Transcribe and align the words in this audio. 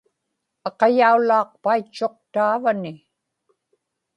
aqayaulaaqpaitchuq 0.67 2.15
taavani 2.33 2.93